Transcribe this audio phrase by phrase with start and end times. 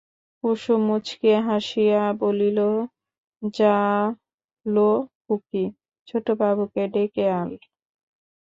[0.43, 2.59] কুসুম মুচকিয়া হাসিয়া বলিল,
[3.53, 3.75] যা
[4.65, 4.89] লো
[5.23, 5.63] খুকী,
[6.07, 7.51] ছোটবাবুকে ডেকে আল।